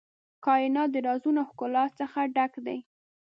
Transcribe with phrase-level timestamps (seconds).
[0.45, 2.79] کائنات د رازونو او ښکلا څخه ډک دی.